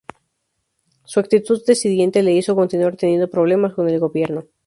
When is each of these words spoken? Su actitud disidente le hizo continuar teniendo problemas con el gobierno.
Su 1.05 1.19
actitud 1.19 1.61
disidente 1.63 2.23
le 2.23 2.33
hizo 2.33 2.55
continuar 2.55 2.95
teniendo 2.97 3.29
problemas 3.29 3.75
con 3.75 3.87
el 3.87 3.99
gobierno. 3.99 4.45